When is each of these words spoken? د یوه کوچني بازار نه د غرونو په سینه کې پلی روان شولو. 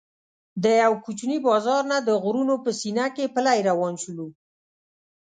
د 0.63 0.65
یوه 0.83 0.97
کوچني 1.05 1.37
بازار 1.47 1.81
نه 1.91 1.97
د 2.07 2.09
غرونو 2.23 2.55
په 2.63 2.71
سینه 2.79 3.05
کې 3.15 3.33
پلی 3.35 3.59
روان 3.69 3.93
شولو. 4.03 4.27